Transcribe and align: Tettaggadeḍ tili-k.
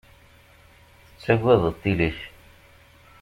Tettaggadeḍ 1.09 1.75
tili-k. 1.81 2.17